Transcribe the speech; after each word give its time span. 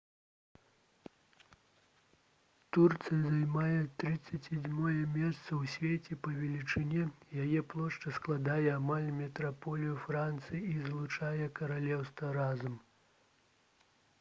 турцыя 2.77 3.17
займае 3.25 3.81
37-е 4.03 4.95
месца 5.17 5.35
ў 5.35 5.75
свеце 5.75 6.17
па 6.29 6.33
велічыні 6.39 7.03
яе 7.45 7.61
плошча 7.75 8.15
складае 8.17 8.65
амаль 8.79 9.07
метраполію 9.21 9.95
францыі 10.09 10.65
і 10.73 10.75
злучанае 10.89 11.51
каралеўства 11.61 12.35
разам 12.43 12.81